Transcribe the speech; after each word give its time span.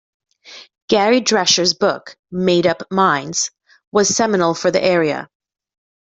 Gary 0.89 1.21
Drescher's 1.21 1.75
book 1.75 2.17
'Made-up 2.31 2.89
Minds' 2.89 3.51
was 3.91 4.07
seminal 4.09 4.55
for 4.55 4.71
the 4.71 4.83
area. 4.83 5.29